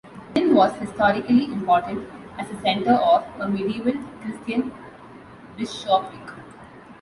Nin 0.33 0.55
was 0.55 0.75
historically 0.77 1.45
important 1.45 2.09
as 2.39 2.49
a 2.49 2.59
centre 2.61 2.93
of 2.95 3.23
a 3.39 3.47
medieval 3.47 3.93
Christian 4.23 4.71
Bishopric. 5.55 6.31